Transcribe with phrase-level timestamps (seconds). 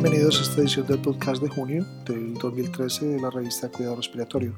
[0.00, 4.54] Bienvenidos a esta edición del podcast de junio del 2013 de la revista Cuidado Respiratorio.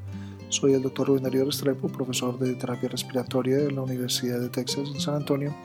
[0.51, 4.91] Soy el doctor Rubén Darío Restrepo, profesor de terapia respiratoria de la Universidad de Texas
[4.93, 5.57] en San Antonio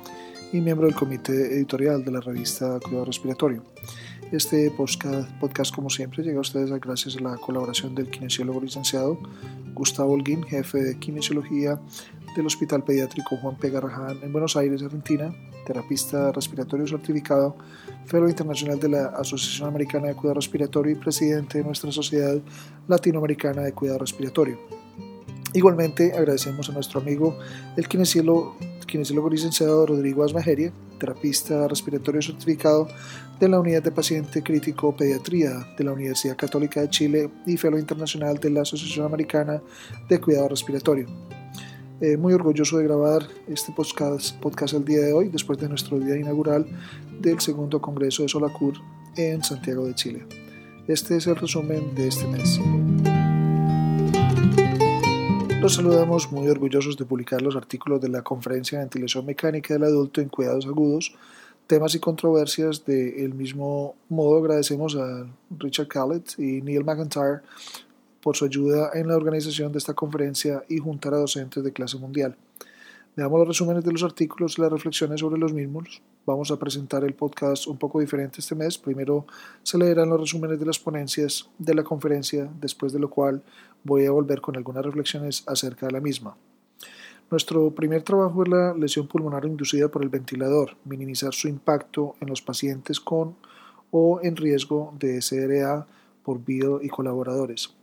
[0.53, 3.63] y miembro del comité editorial de la revista Cuidado Respiratorio.
[4.31, 9.19] Este podcast, como siempre, llega a ustedes gracias a la colaboración del kinesiólogo licenciado
[9.73, 11.81] Gustavo Holguín, jefe de kinesiología
[12.35, 13.69] del Hospital Pediátrico Juan P.
[13.69, 15.33] Garrahan en Buenos Aires, Argentina,
[15.65, 17.55] terapista respiratorio certificado,
[18.05, 22.37] fellow internacional de la Asociación Americana de Cuidado Respiratorio y presidente de nuestra Sociedad
[22.87, 24.59] Latinoamericana de Cuidado Respiratorio.
[25.53, 27.37] Igualmente agradecemos a nuestro amigo
[27.77, 32.87] el kinesiólogo, licenciado Rodrigo Asmajeria, terapista respiratorio certificado
[33.39, 37.79] de la Unidad de Paciente Crítico Pediatría de la Universidad Católica de Chile y fellow
[37.79, 39.61] internacional de la Asociación Americana
[40.09, 41.07] de Cuidado Respiratorio.
[42.01, 45.97] Eh, muy orgulloso de grabar este podcast, podcast el día de hoy, después de nuestro
[45.97, 46.67] día inaugural
[47.21, 48.73] del segundo Congreso de Solacur
[49.15, 50.25] en Santiago de Chile.
[50.89, 52.59] Este es el resumen de este mes.
[55.61, 59.85] Los saludamos muy orgullosos de publicar los artículos de la Conferencia de Ventilación Mecánica del
[59.85, 61.15] Adulto en Cuidados Agudos,
[61.65, 62.83] temas y controversias.
[62.83, 65.25] Del mismo modo, agradecemos a
[65.57, 67.39] Richard Callett y Neil McIntyre
[68.25, 71.99] por su ayuda en la organización de esta conferencia y juntar a docentes de clase
[71.99, 72.35] mundial.
[73.15, 76.01] Veamos los resúmenes de los artículos y las reflexiones sobre los mismos.
[76.25, 78.79] Vamos a presentar el podcast un poco diferente este mes.
[78.79, 79.27] Primero
[79.61, 83.43] se leerán los resúmenes de las ponencias de la conferencia, después de lo cual
[83.83, 86.35] voy a volver con algunas reflexiones acerca de la misma.
[87.29, 92.29] Nuestro primer trabajo es la lesión pulmonar inducida por el ventilador, minimizar su impacto en
[92.29, 93.35] los pacientes con
[93.91, 95.85] o en riesgo de SRA
[96.23, 97.74] por bio y colaboradores.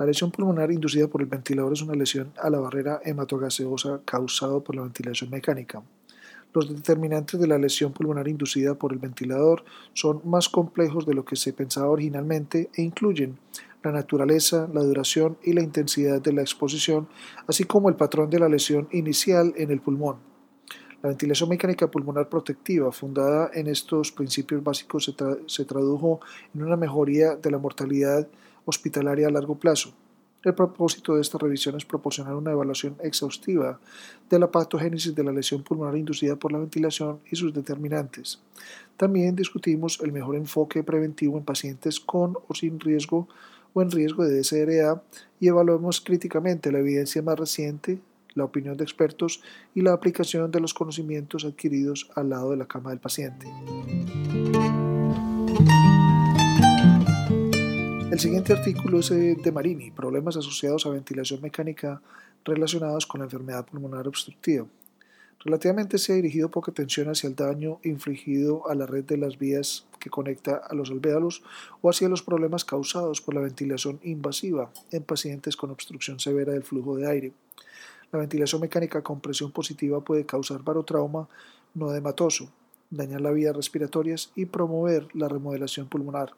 [0.00, 4.58] La lesión pulmonar inducida por el ventilador es una lesión a la barrera hematogaseosa causada
[4.60, 5.82] por la ventilación mecánica.
[6.54, 11.26] Los determinantes de la lesión pulmonar inducida por el ventilador son más complejos de lo
[11.26, 13.36] que se pensaba originalmente e incluyen
[13.82, 17.06] la naturaleza, la duración y la intensidad de la exposición,
[17.46, 20.16] así como el patrón de la lesión inicial en el pulmón.
[21.02, 25.14] La ventilación mecánica pulmonar protectiva, fundada en estos principios básicos, se,
[25.44, 26.20] se tradujo
[26.54, 28.26] en una mejoría de la mortalidad
[28.64, 29.92] hospitalaria a largo plazo.
[30.42, 33.78] El propósito de esta revisión es proporcionar una evaluación exhaustiva
[34.30, 38.40] de la patogénesis de la lesión pulmonar inducida por la ventilación y sus determinantes.
[38.96, 43.28] También discutimos el mejor enfoque preventivo en pacientes con o sin riesgo
[43.74, 45.02] o en riesgo de DSRA
[45.40, 47.98] y evaluamos críticamente la evidencia más reciente,
[48.34, 49.42] la opinión de expertos
[49.74, 53.46] y la aplicación de los conocimientos adquiridos al lado de la cama del paciente.
[58.20, 62.02] El siguiente artículo es eh, de Marini, problemas asociados a ventilación mecánica
[62.44, 64.66] relacionados con la enfermedad pulmonar obstructiva.
[65.42, 69.38] Relativamente se ha dirigido poca atención hacia el daño infligido a la red de las
[69.38, 71.42] vías que conecta a los alvéolos
[71.80, 76.62] o hacia los problemas causados por la ventilación invasiva en pacientes con obstrucción severa del
[76.62, 77.32] flujo de aire.
[78.12, 81.26] La ventilación mecánica con presión positiva puede causar barotrauma
[81.72, 82.50] no edematoso,
[82.90, 86.34] dañar las vías respiratorias y promover la remodelación pulmonar.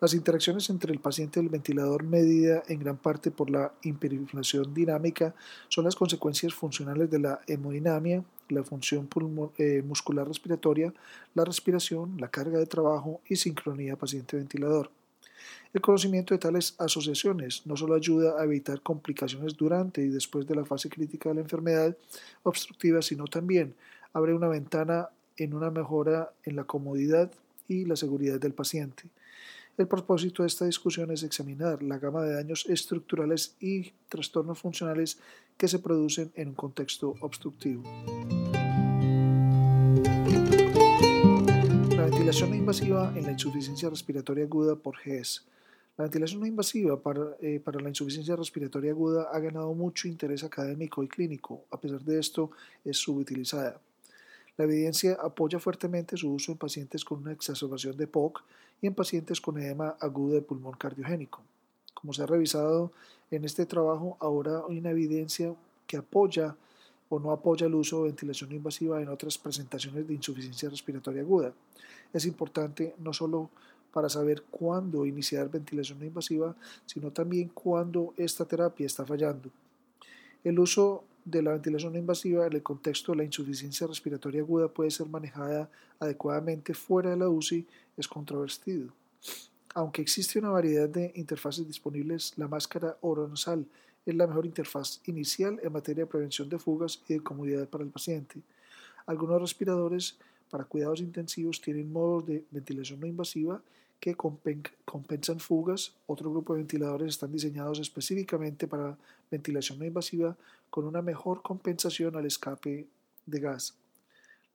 [0.00, 4.72] Las interacciones entre el paciente y el ventilador, medida en gran parte por la hiperinflación
[4.74, 5.34] dinámica,
[5.68, 9.08] son las consecuencias funcionales de la hemodinamia, la función
[9.58, 10.92] eh, muscular respiratoria,
[11.34, 14.90] la respiración, la carga de trabajo y sincronía paciente-ventilador.
[15.72, 20.54] El conocimiento de tales asociaciones no solo ayuda a evitar complicaciones durante y después de
[20.54, 21.96] la fase crítica de la enfermedad
[22.42, 23.74] obstructiva, sino también
[24.12, 27.30] abre una ventana en una mejora en la comodidad
[27.68, 29.04] y la seguridad del paciente.
[29.78, 35.20] El propósito de esta discusión es examinar la gama de daños estructurales y trastornos funcionales
[35.56, 37.84] que se producen en un contexto obstructivo.
[41.96, 45.46] La ventilación no invasiva en la insuficiencia respiratoria aguda por GES.
[45.96, 50.42] La ventilación no invasiva para, eh, para, la insuficiencia respiratoria aguda ha ganado mucho interés
[50.42, 51.66] académico y clínico.
[51.70, 52.50] A pesar de esto,
[52.84, 53.80] es subutilizada.
[54.58, 58.42] La evidencia apoya fuertemente su uso en pacientes con una exacerbación de POC
[58.82, 61.40] y en pacientes con edema agudo de pulmón cardiogénico.
[61.94, 62.90] Como se ha revisado
[63.30, 65.54] en este trabajo, ahora hay una evidencia
[65.86, 66.56] que apoya
[67.08, 71.52] o no apoya el uso de ventilación invasiva en otras presentaciones de insuficiencia respiratoria aguda.
[72.12, 73.50] Es importante no solo
[73.92, 79.50] para saber cuándo iniciar ventilación invasiva, sino también cuándo esta terapia está fallando.
[80.42, 84.90] El uso de la ventilación invasiva en el contexto de la insuficiencia respiratoria aguda puede
[84.90, 85.68] ser manejada
[86.00, 87.66] adecuadamente fuera de la UCI
[87.96, 88.88] es controvertido.
[89.74, 93.66] Aunque existe una variedad de interfaces disponibles, la máscara oronasal
[94.06, 97.84] es la mejor interfaz inicial en materia de prevención de fugas y de comodidad para
[97.84, 98.40] el paciente.
[99.04, 100.16] Algunos respiradores
[100.50, 103.60] para cuidados intensivos tienen modos de ventilación no invasiva
[104.00, 105.94] que compensan fugas.
[106.06, 108.96] Otro grupo de ventiladores están diseñados específicamente para
[109.30, 110.36] ventilación no invasiva
[110.70, 112.86] con una mejor compensación al escape
[113.26, 113.74] de gas.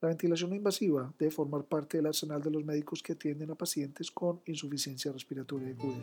[0.02, 3.56] La ventilación no invasiva debe formar parte del arsenal de los médicos que atienden a
[3.56, 5.98] pacientes con insuficiencia respiratoria aguda.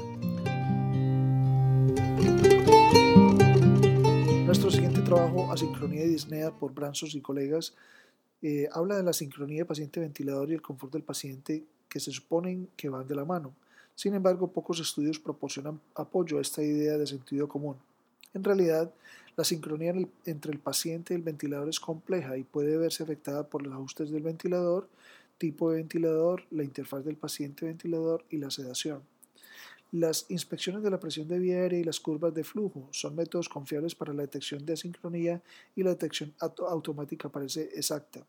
[4.46, 7.74] Nuestro siguiente trabajo, Asincronía y Disnea por Branson y colegas,
[8.42, 12.88] eh, habla de la sincronía paciente-ventilador y el confort del paciente que se suponen que
[12.88, 13.52] van de la mano.
[13.94, 17.76] Sin embargo, pocos estudios proporcionan apoyo a esta idea de sentido común.
[18.32, 18.90] En realidad,
[19.36, 19.92] la sincronía
[20.24, 24.10] entre el paciente y el ventilador es compleja y puede verse afectada por los ajustes
[24.10, 24.88] del ventilador,
[25.36, 29.02] tipo de ventilador, la interfaz del paciente-ventilador y la sedación.
[29.92, 33.48] Las inspecciones de la presión de vía aérea y las curvas de flujo son métodos
[33.48, 35.42] confiables para la detección de asincronía
[35.74, 38.24] y la detección automática parece exacta.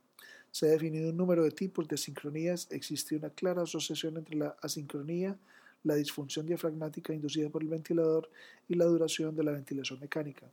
[0.51, 2.67] Se ha definido un número de tipos de sincronías.
[2.71, 5.37] Existe una clara asociación entre la asincronía,
[5.83, 8.29] la disfunción diafragmática inducida por el ventilador
[8.67, 10.45] y la duración de la ventilación mecánica.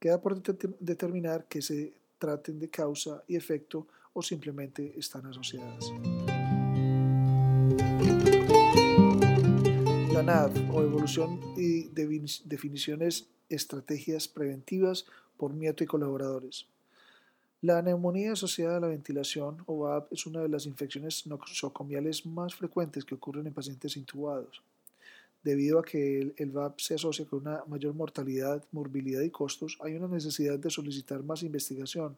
[0.00, 0.42] Queda por
[0.80, 5.92] determinar que se traten de causa y efecto o simplemente están asociadas.
[10.12, 15.06] La NAV o evolución y definiciones estrategias preventivas
[15.36, 16.66] por Mieto y colaboradores.
[17.62, 22.56] La neumonía asociada a la ventilación o VAP es una de las infecciones nosocomiales más
[22.56, 24.60] frecuentes que ocurren en pacientes intubados.
[25.44, 29.94] Debido a que el, VAP se asocia con una mayor mortalidad, morbilidad y costos, hay
[29.94, 32.16] una necesidad de solicitar más investigación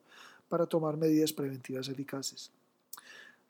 [0.49, 2.51] para tomar medidas preventivas eficaces.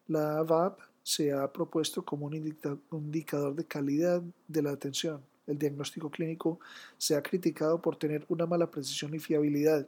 [0.09, 5.21] La VAP se ha propuesto como un indicador de calidad de la atención.
[5.47, 6.59] El diagnóstico clínico
[6.99, 9.87] se ha criticado por tener una mala precisión y fiabilidad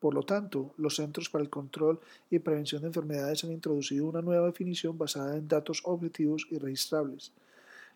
[0.00, 1.98] por lo tanto, los Centros para el Control
[2.30, 7.32] y Prevención de Enfermedades han introducido una nueva definición basada en datos objetivos y registrables.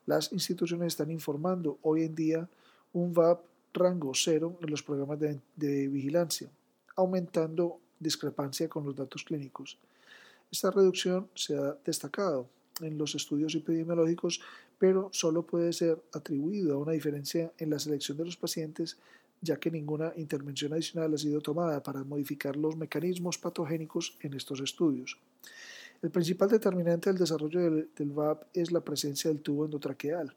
[0.06, 2.48] Las instituciones están informando hoy en día
[2.92, 3.42] un VAP
[3.72, 6.48] rango cero en los programas de, vigilancia,
[6.96, 9.78] aumentando discrepancia con los datos clínicos.
[10.50, 12.48] Esta reducción se ha destacado
[12.80, 14.40] en los estudios epidemiológicos,
[14.78, 18.96] pero solo puede ser atribuido a una diferencia en la selección de los pacientes
[19.40, 24.60] ya que ninguna intervención adicional ha sido tomada para modificar los mecanismos patogénicos en estos
[24.60, 25.18] estudios.
[26.02, 30.34] El principal determinante del desarrollo del, VAP es la presencia del tubo endotraqueal,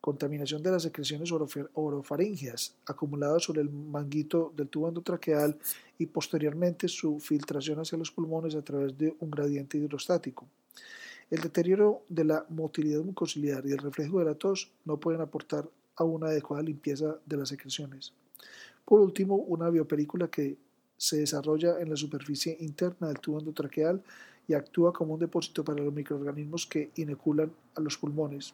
[0.00, 5.58] contaminación de las secreciones orofaringeas acumuladas sobre el manguito del tubo endotraqueal
[5.98, 10.46] y posteriormente su filtración hacia los pulmones a través de un gradiente hidrostático.
[11.28, 15.68] El deterioro de la motilidad mucociliar y el reflejo de la tos no pueden aportar
[15.96, 18.12] a una adecuada limpieza de las secreciones.
[18.84, 20.56] Por último, una biopelícula que
[20.96, 24.02] se desarrolla en la superficie interna del tubo endotraqueal
[24.46, 28.52] y actúa como un depósito para los microorganismos que inoculan a los pulmones.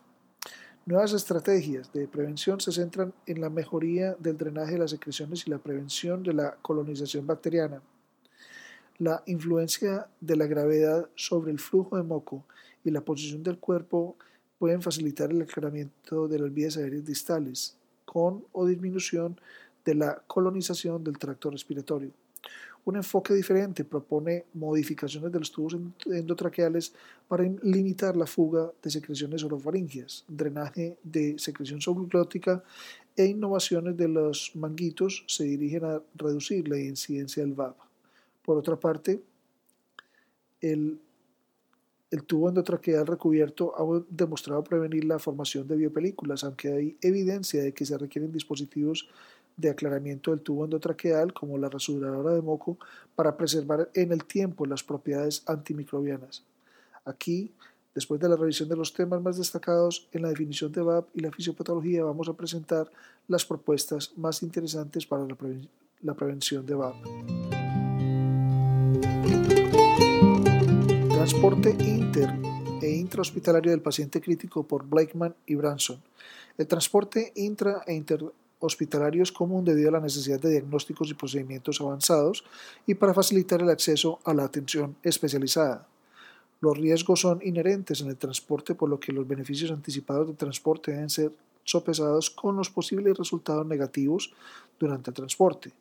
[0.84, 5.50] Nuevas estrategias de prevención se centran en la mejoría del drenaje de las secreciones y
[5.50, 7.82] la prevención de la colonización bacteriana.
[8.98, 12.44] La influencia de la gravedad sobre el flujo de moco
[12.84, 14.16] y la posición del cuerpo
[14.58, 19.40] pueden facilitar el aclaramiento de las vías aéreas distales, con o disminución de
[19.94, 22.10] la colonización del tracto respiratorio.
[22.86, 26.92] Un enfoque diferente propone modificaciones de los tubos endotraqueales
[27.26, 32.62] para limitar la fuga de secreciones orofaringeas, drenaje de secreción subglótica
[33.16, 37.76] e innovaciones de los manguitos se dirigen a reducir la incidencia del VAP.
[38.44, 39.20] Por otra parte,
[40.60, 41.00] el,
[42.12, 47.74] el tubo endotraqueal recubierto ha demostrado prevenir la formación de biopelículas, aunque hay evidencia de
[47.74, 49.08] que se requieren dispositivos
[49.56, 52.78] de aclaramiento del tubo endotraqueal como la rasuradora de moco
[53.14, 56.44] para preservar en el tiempo las propiedades antimicrobianas.
[57.04, 57.52] Aquí,
[57.94, 61.20] después de la revisión de los temas más destacados en la definición de VAP y
[61.20, 62.90] la fisiopatología, vamos a presentar
[63.28, 66.96] las propuestas más interesantes para la, prevención de VAP.
[71.08, 72.30] Transporte inter
[72.82, 76.00] e intrahospitalario del paciente crítico por Blakeman y Branson.
[76.58, 78.22] El transporte intra e inter
[78.60, 82.44] hospitalario es común debido a la necesidad de diagnósticos y procedimientos avanzados
[82.86, 85.86] y para facilitar el acceso a la atención especializada.
[86.60, 90.92] Los riesgos son inherentes en el transporte, por lo que los beneficios anticipados de transporte
[90.92, 91.32] deben ser
[91.64, 94.32] sopesados con los posibles resultados negativos
[94.78, 95.72] durante el transporte.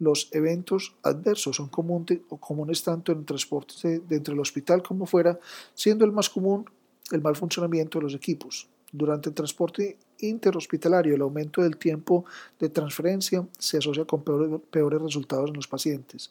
[0.00, 5.38] Los eventos adversos son comunes tanto en el transporte dentro del hospital como fuera,
[5.74, 6.64] siendo el más común
[7.10, 8.68] el mal funcionamiento de los equipos.
[8.92, 12.24] Durante el transporte interhospitalario, el aumento del tiempo
[12.58, 16.30] de transferencia se asocia con peores, resultados en los pacientes.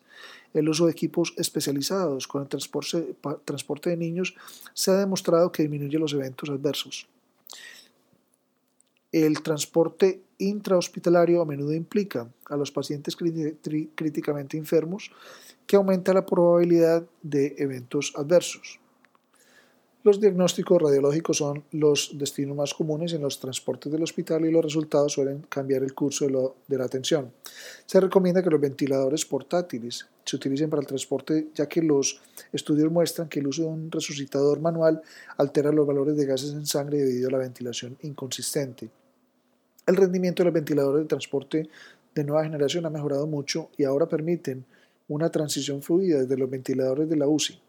[0.53, 4.36] El uso de equipos especializados con el transporte, de niños
[4.74, 7.08] se ha demostrado que disminuye los eventos adversos.
[9.12, 15.12] El transporte intrahospitalario a menudo implica a los pacientes críticamente enfermos
[15.65, 18.79] que aumenta la probabilidad de eventos adversos.
[20.04, 24.63] Los diagnósticos radiológicos son los destinos más comunes en los transportes del hospital y los
[24.63, 27.34] resultados suelen cambiar el curso de, la atención.
[27.86, 32.22] Se recomienda que los ventiladores portátiles se utilicen para el transporte ya que los
[32.54, 35.01] estudios muestran que el uso de un resucitador manual
[35.36, 38.89] altera los valores de gases en sangre debido a la ventilación inconsistente.
[39.88, 41.70] El rendimiento de los ventiladores de transporte
[42.13, 44.63] de nueva generación ha mejorado mucho y ahora permiten
[45.08, 47.60] una transición fluida desde los ventiladores de la UCI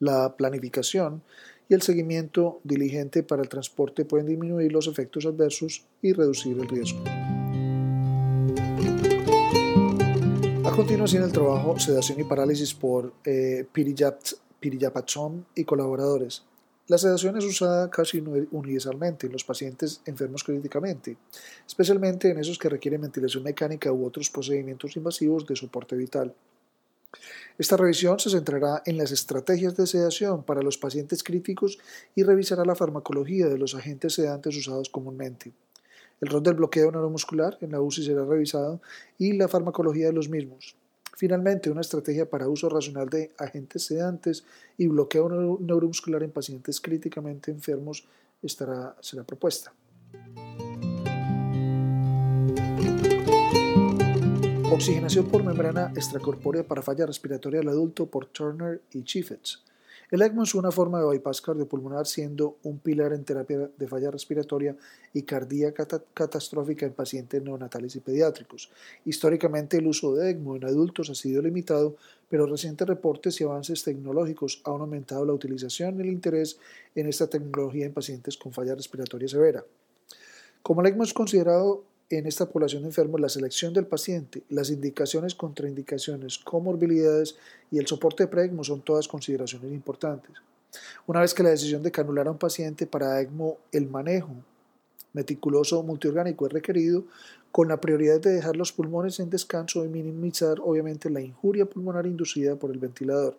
[0.00, 1.22] la planificación
[1.68, 6.68] y el seguimiento diligente para el transporte pueden disminuir los efectos adversos y reducir el
[6.68, 7.04] riesgo.
[10.64, 13.66] A continuación el trabajo Sedación y Parálisis por eh,
[15.54, 16.42] y colaboradores.
[16.88, 21.16] La sedación es usada casi universalmente en los pacientes enfermos críticamente,
[21.64, 26.34] especialmente en esos que requieren ventilación mecánica u otros procedimientos invasivos de soporte vital.
[27.58, 31.78] Esta revisión se centrará en las estrategias de sedación para los pacientes críticos
[32.14, 35.52] y revisará la farmacología de los agentes sedantes usados comúnmente.
[36.20, 38.80] El rol del bloqueo neuromuscular en la UCI será revisado
[39.18, 40.76] y la farmacología de los mismos.
[41.16, 44.44] Finalmente, una estrategia para uso racional de agentes sedantes
[44.78, 45.28] y bloqueo
[45.60, 48.06] neuromuscular en pacientes críticamente enfermos
[48.42, 48.94] será
[49.26, 49.72] propuesta.
[54.72, 59.64] Oxigenación por membrana extracorpórea para falla respiratoria del adulto por Turner y Chiefets.
[60.12, 64.12] El ECMO es una forma de bypass cardiopulmonar siendo un pilar en terapia de falla
[64.12, 64.76] respiratoria
[65.12, 68.70] y cardíaca catastrófica en pacientes neonatales y pediátricos.
[69.04, 71.96] Históricamente el uso de ECMO en adultos ha sido limitado,
[72.28, 76.60] pero recientes reportes y avances tecnológicos han aumentado la utilización y el interés
[76.94, 79.64] en esta tecnología en pacientes con falla respiratoria severa.
[80.62, 84.70] Como el ECMO es considerado en esta población de enfermos la selección del paciente, las
[84.70, 87.36] indicaciones, contraindicaciones, comorbilidades
[87.70, 90.32] y el soporte de ECMO son todas consideraciones importantes.
[91.06, 94.34] Una vez que la decisión de canular a un paciente para ECMO, el manejo
[95.12, 97.04] meticuloso multiorgánico es requerido,
[97.52, 102.06] con la prioridad de dejar los pulmones en descanso y minimizar obviamente la injuria pulmonar
[102.06, 103.36] inducida por el ventilador.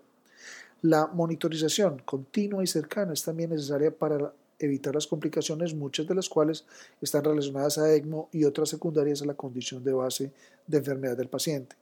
[0.82, 6.30] La monitorización continua y cercana es también necesaria para evitar las complicaciones, muchas de las
[6.30, 6.66] cuales
[7.02, 10.32] están relacionadas a ECMO y otras secundarias a la condición de base
[10.68, 11.76] de enfermedad del paciente.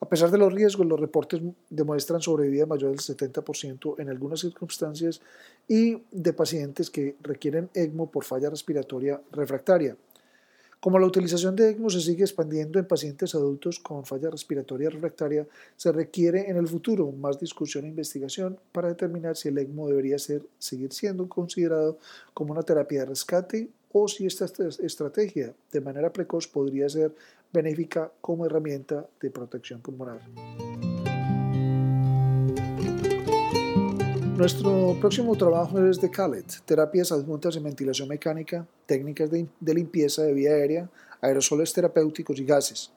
[0.00, 5.20] A pesar de los riesgos, los reportes demuestran sobrevida mayor del 70% en algunas circunstancias
[5.68, 9.96] y de pacientes que requieren ECMO por falla respiratoria refractaria.
[10.80, 15.46] Como la utilización de ECMO se sigue expandiendo en pacientes adultos con falla respiratoria refractaria,
[15.76, 20.18] se requiere en el futuro más discusión e investigación para determinar si el ECMO debería
[20.18, 21.98] ser, seguir siendo considerado
[22.32, 27.14] como una terapia de rescate o si esta estrategia de manera precoz podría ser
[27.52, 30.20] benéfica como herramienta de protección pulmonar.
[34.40, 40.32] Nuestro próximo trabajo es de CALET, terapias adjuntas en ventilación mecánica, técnicas de, limpieza de
[40.32, 40.88] vía aérea,
[41.20, 42.90] aerosoles terapéuticos y gases.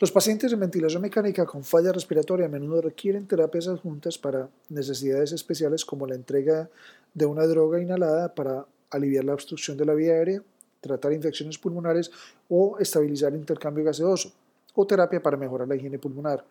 [0.00, 5.32] Los pacientes en ventilación mecánica con falla respiratoria a menudo requieren terapias adjuntas para necesidades
[5.32, 6.70] especiales como la entrega
[7.12, 10.42] de una droga inhalada para aliviar la obstrucción de la vía aérea,
[10.80, 12.10] tratar infecciones pulmonares
[12.48, 14.32] o estabilizar el intercambio gaseoso,
[14.74, 16.46] o terapia para mejorar la higiene pulmonar.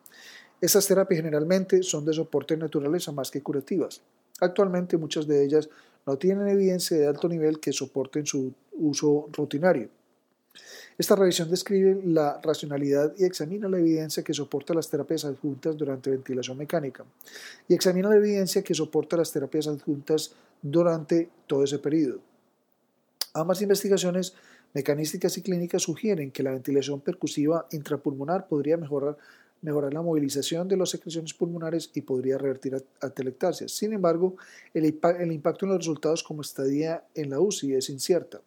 [0.66, 4.02] Esas terapias generalmente son de soporte naturaleza más que curativas.
[4.42, 5.70] Actualmente muchas de ellas
[6.08, 9.90] no tienen evidencia de alto nivel que soporten su uso rutinario.
[10.98, 16.10] Esta revisión describe la racionalidad y examina la evidencia que soporta las terapias adjuntas durante
[16.10, 17.06] ventilación mecánica
[17.68, 22.22] y examina la evidencia que soporta las terapias adjuntas durante todo ese periodo.
[23.36, 24.34] Ambas investigaciones
[24.74, 29.16] mecanísticas y clínicas sugieren que la ventilación percusiva intrapulmonar podría mejorar
[29.62, 33.68] mejorar la movilización de las secreciones pulmonares y podría revertir atelectasia.
[33.68, 34.36] Sin embargo,
[34.74, 38.42] el, impacto en los resultados como estadía en la UCI es incierta.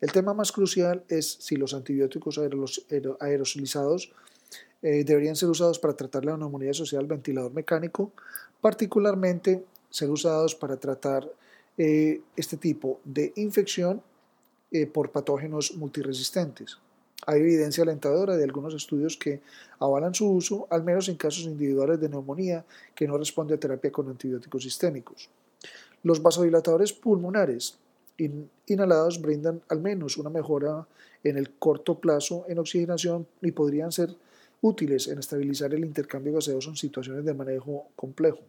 [0.00, 2.40] El tema más crucial es si los antibióticos
[3.20, 4.12] aerosolizados
[4.82, 8.12] eh, deberían ser usados para tratar la neumonía social ventilador mecánico,
[8.60, 11.28] particularmente ser usados para tratar
[11.76, 14.02] eh, este tipo de infección
[14.70, 16.78] eh, por patógenos multiresistentes.
[17.26, 19.40] Hay evidencia alentadora de algunos estudios que
[19.78, 22.64] avalan su uso, al menos en casos individuales de neumonía
[22.94, 25.28] que no responde a terapia con antibióticos sistémicos.
[26.02, 27.78] Los vasodilatadores pulmonares
[28.66, 30.86] inhalados brindan al menos una mejora
[31.24, 34.14] en el corto plazo en oxigenación y podrían ser
[34.60, 38.40] útiles en estabilizar el intercambio gaseoso en situaciones de manejo complejo.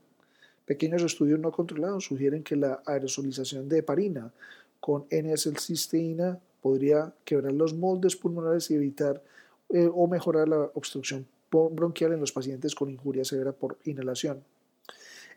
[0.65, 4.32] Pequeños estudios no controlados sugieren que la aerosolización de heparina
[4.79, 9.22] con N-acetylcisteína podría quebrar los moldes pulmonares y evitar
[9.69, 14.43] eh, o mejorar la obstrucción bronquial en los pacientes con injuria severa por inhalación.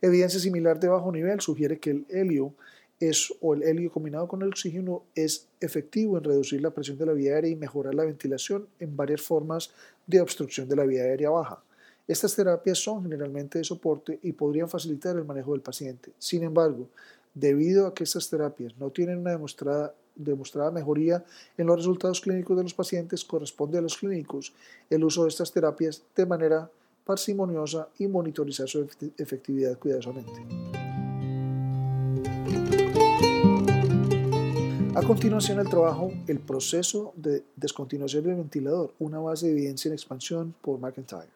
[0.01, 2.55] Evidencia similar de bajo nivel sugiere que el helio
[2.99, 7.05] es, o el helio combinado con el oxígeno es efectivo en reducir la presión de
[7.05, 9.71] la vía aérea y mejorar la ventilación en varias formas
[10.07, 11.63] de obstrucción de la vía aérea baja.
[12.07, 16.11] Estas terapias son generalmente de soporte y podrían facilitar el manejo del paciente.
[16.19, 16.89] Sin embargo,
[17.35, 21.25] debido a que estas terapias no tienen una demostrada, demostrada mejoría
[21.57, 24.53] en los resultados clínicos de los pacientes, corresponde a los clínicos
[24.91, 26.71] el uso de estas terapias de manera
[27.05, 30.43] parsimoniosa y monitorizar su efectividad cuidadosamente.
[34.95, 39.95] A continuación, el trabajo El proceso de descontinuación del ventilador, una base de evidencia en
[39.95, 41.31] expansión por McIntyre.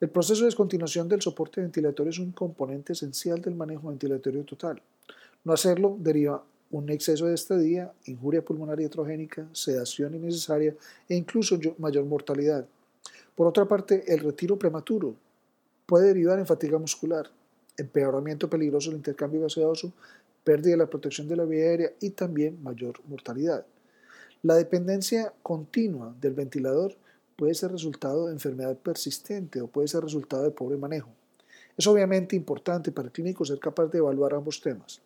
[0.00, 4.82] El proceso de descontinuación del soporte ventilatorio es un componente esencial del manejo ventilatorio total.
[5.44, 6.42] No hacerlo deriva
[6.74, 10.74] un exceso de estadía, injuria pulmonar y heterogénica, sedación innecesaria
[11.08, 12.66] e incluso mayor mortalidad.
[13.36, 15.14] Por otra parte, el retiro prematuro
[15.86, 17.30] puede derivar en fatiga muscular,
[17.76, 19.92] empeoramiento peligroso del intercambio gaseoso,
[20.42, 23.64] pérdida de la protección de la vía aérea y también mayor mortalidad.
[24.42, 26.96] La dependencia continua del ventilador
[27.36, 31.10] puede ser resultado de enfermedad persistente o puede ser resultado de pobre manejo.
[31.76, 35.03] Es obviamente importante para el clínico ser capaz de evaluar ambos temas.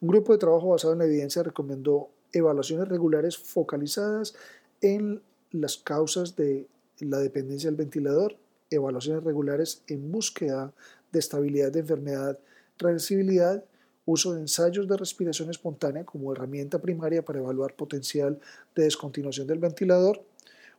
[0.00, 4.34] Un grupo de trabajo basado en la evidencia recomendó evaluaciones regulares focalizadas
[4.80, 6.66] en las causas de
[6.98, 8.36] la dependencia del ventilador,
[8.70, 10.72] evaluaciones regulares en búsqueda
[11.12, 12.38] de estabilidad de enfermedad,
[12.78, 13.64] reversibilidad,
[14.04, 18.40] uso de ensayos de respiración espontánea como herramienta primaria para evaluar potencial
[18.74, 20.24] de descontinuación del ventilador,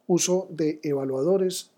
[0.08, 1.72] uso de evaluadores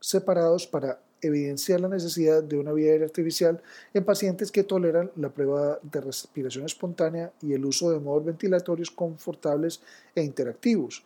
[0.00, 3.62] separados para evidenciar la necesidad de una vía aérea artificial
[3.94, 8.90] en pacientes que toleran la prueba de respiración espontánea y el uso de modos ventilatorios
[8.90, 9.80] confortables
[10.14, 11.04] e interactivos,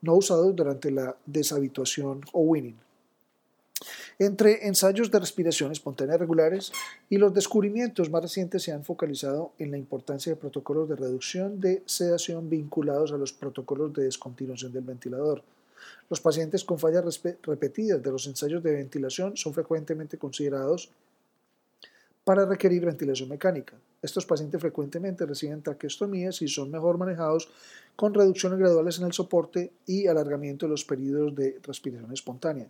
[0.00, 2.76] no usados durante la deshabituación o winning.
[4.18, 6.72] Entre ensayos de respiración espontánea regulares
[7.10, 11.60] y los descubrimientos más recientes se han focalizado en la importancia de protocolos de reducción
[11.60, 15.42] de sedación vinculados a los protocolos de descontinuación del ventilador.
[16.08, 20.90] Los pacientes con fallas repetidas de los ensayos de ventilación son frecuentemente considerados
[22.24, 23.76] para requerir ventilación mecánica.
[24.02, 27.48] Estos pacientes frecuentemente reciben traqueostomías y son mejor manejados
[27.94, 32.68] con reducciones graduales en el soporte y alargamiento de los periodos de respiración espontánea.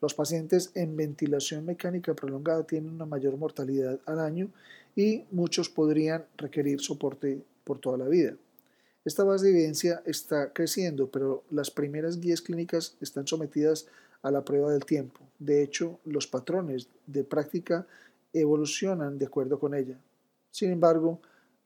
[0.00, 4.50] Los pacientes en ventilación mecánica prolongada tienen una mayor mortalidad al año
[4.94, 8.34] y muchos podrían requerir soporte por toda la vida.
[9.04, 13.86] Esta base de evidencia está creciendo, pero las primeras guías clínicas están sometidas
[14.22, 15.20] a la prueba del tiempo.
[15.38, 17.86] De hecho, los patrones de práctica
[18.32, 19.98] evolucionan de acuerdo con ella.
[20.50, 21.20] Sin embargo,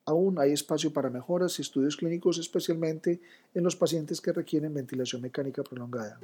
[0.04, 3.20] aún hay espacio para mejoras y estudios clínicos, especialmente
[3.54, 6.18] en los pacientes que requieren ventilación mecánica prolongada.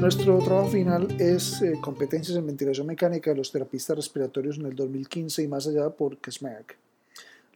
[0.00, 4.74] Nuestro trabajo final es eh, Competencias en Ventilación Mecánica de los Terapistas Respiratorios en el
[4.74, 6.76] 2015 y más allá por Kesmerk.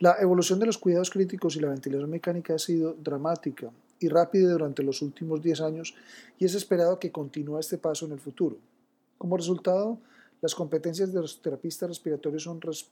[0.00, 4.50] La evolución de los cuidados críticos y la ventilación mekanica ha sido dramática y rápida
[4.50, 5.94] durante los últimos 10 años
[6.38, 8.56] y es esperado que continúe este paso en el futuro.
[9.18, 9.98] Como resultado,
[10.40, 12.48] las competencias de los terapistas respiratorios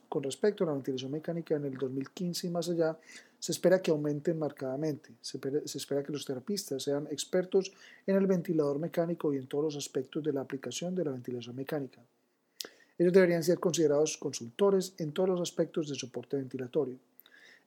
[0.07, 2.95] con respecto a la ventilación mecánica en el 2015 y más allá,
[3.39, 5.09] se espera que aumenten marcadamente.
[5.19, 7.71] Se espera, que los terapistas sean expertos
[8.05, 11.55] en el ventilador mecánico y en todos los aspectos de la aplicación de la ventilación
[11.55, 12.03] mecánica.
[12.99, 16.95] Ellos deberían ser considerados consultores en todos los aspectos de soporte ventilatorio.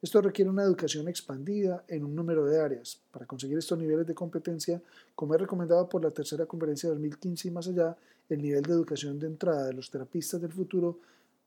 [0.02, 3.00] Esto requiere una educación expandida en un número de áreas.
[3.10, 4.82] Para conseguir estos niveles de competencia,
[5.14, 7.96] como es recomendado por la tercera conferencia de 2015 y más allá,
[8.28, 10.98] el nivel de educación de entrada de los terapistas del futuro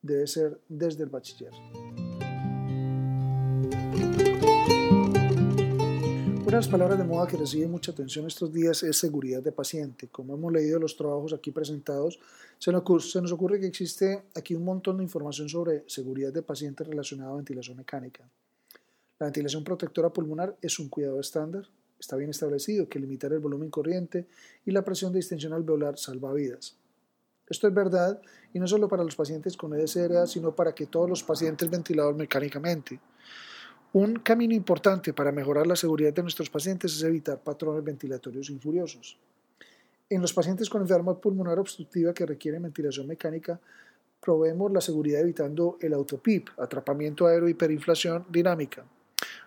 [0.02, 1.52] debe ser desde el bachiller.
[6.46, 9.52] Una de las palabras de moda que recibe mucha atención estos días es seguridad de
[9.52, 10.10] paciente.
[10.10, 12.20] Como hemos leído los trabajos aquí presentados,
[12.60, 16.44] se nos, se nos ocurre que existe aquí un montón de información sobre seguridad de
[16.44, 18.30] paciente relacionada a ventilación mecánica.
[19.18, 21.68] La ventilación protectora pulmonar es un cuidado estándar.
[22.00, 24.28] Está bien establecido que limitar el volumen corriente
[24.68, 26.76] y la presión de distensión alveolar salva vidas.
[27.50, 28.22] Esto es verdad
[28.54, 32.16] y no solo para los pacientes con EDSRA, sino para que todos los pacientes ventilados
[32.16, 33.00] mecánicamente.
[33.96, 39.18] Un camino importante para mejorar la seguridad de nuestros pacientes es evitar patrones ventilatorios infuriosos.
[40.10, 43.58] En los pacientes con enfermedad pulmonar obstructiva que requieren ventilación mecánica,
[44.22, 48.84] proveemos la seguridad evitando el autopip, atrapamiento aéreo hiperinflación dinámica.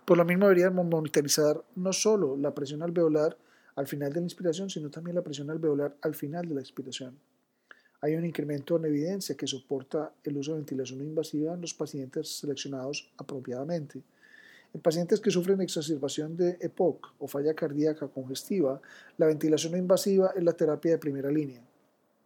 [0.06, 3.36] Por lo mismo deberíamos monitorizar no solo la presión alveolar
[3.76, 7.18] al final de la inspiración, sino también la presión alveolar al final de la expiración.
[8.00, 12.38] Hay un incremento en evidencia que soporta el uso de ventilación invasiva en los pacientes
[12.38, 14.00] seleccionados apropiadamente.
[14.74, 18.80] En pacientes que sufren exacerbación de EPOC o falla cardíaca congestiva,
[19.16, 21.62] la ventilación invasiva es la terapia de primera línea.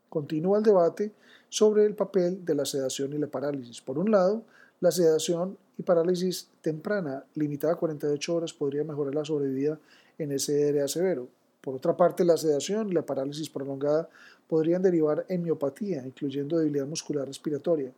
[0.09, 1.13] Continúa el debate
[1.49, 3.81] sobre el papel de la sedación y la parálisis.
[3.81, 4.43] Por un lado,
[4.81, 9.79] la sedación y parálisis temprana, limitada a 48 horas, podría mejorar la sobrevida
[10.19, 11.29] en SDRA severo.
[11.61, 14.09] Por otra parte, la sedación y la parálisis prolongada
[14.49, 17.93] podrían derivar en miopatía, incluyendo debilidad muscular respiratoria.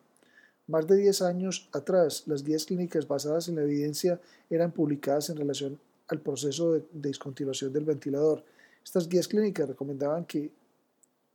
[0.67, 5.37] Más de 10 años atrás, las guías clínicas basadas en la evidencia eran publicadas en
[5.37, 8.45] relación al proceso de discontinuación del ventilador.
[8.83, 10.51] Estas guías clínicas recomendaban que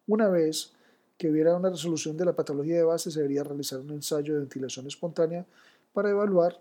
[0.07, 0.71] una vez
[1.17, 4.39] que hubiera una resolución de la patología de base, se debería realizar un ensayo de
[4.39, 5.45] ventilación espontánea
[5.93, 6.59] para evaluar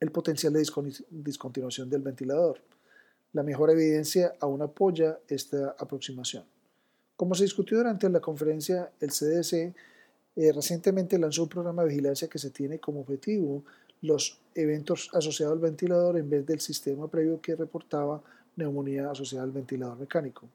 [0.00, 0.66] el potencial de
[1.10, 2.60] discontinuación del ventilador.
[3.32, 6.44] La mejor evidencia aún apoya esta aproximación.
[7.16, 9.74] Como se discutió durante la conferencia, el CDC
[10.36, 13.64] eh, recientemente lanzó un programa de vigilancia que se tiene como objetivo
[14.00, 18.22] los eventos asociados al ventilador en vez del sistema previo que reportaba
[18.56, 20.48] neumonía asociada al ventilador mecánico.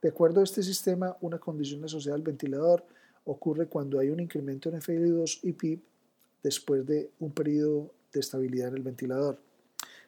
[0.00, 2.84] De acuerdo a este sistema, una condición asociada al ventilador
[3.24, 5.80] ocurre cuando hay un incremento en FL2 y PIB
[6.42, 9.38] después de un periodo de estabilidad en el ventilador.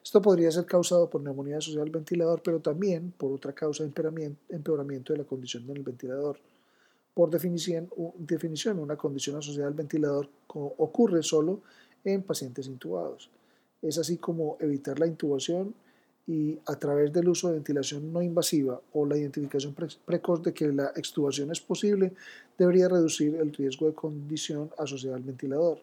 [0.02, 3.90] Esto podría ser causado por neumonía asociada al ventilador, pero también por otra causa de
[4.48, 6.38] empeoramiento de la condición del ventilador.
[7.14, 11.60] Por definición, una condición asociada al ventilador ocurre solo
[12.04, 13.30] en pacientes intubados.
[13.82, 15.74] Es así como evitar la intubación
[16.26, 20.68] y a través del uso de ventilación no invasiva o la identificación precoz de que
[20.68, 22.12] la extubación es posible,
[22.56, 25.82] debería reducir el riesgo de condición asociada al ventilador.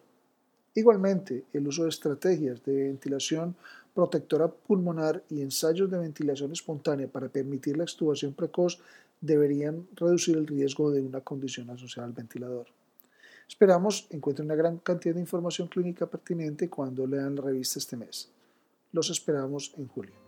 [0.74, 3.56] Igualmente, el uso de estrategias de ventilación
[3.98, 8.78] protectora pulmonar y ensayos de ventilación espontánea para permitir la extubación precoz
[9.20, 12.68] deberían reducir el riesgo de una condición asociada al ventilador.
[13.48, 18.28] Esperamos encuentren una gran cantidad de información clínica pertinente cuando lean la revista este mes.
[18.92, 20.27] Los esperamos en julio.